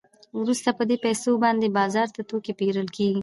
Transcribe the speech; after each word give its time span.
وروسته 0.39 0.69
په 0.77 0.83
دې 0.89 0.97
پیسو 1.05 1.31
باندې 1.43 1.75
بازار 1.79 2.07
کې 2.15 2.21
توکي 2.29 2.53
پېرل 2.59 2.87
کېږي 2.95 3.19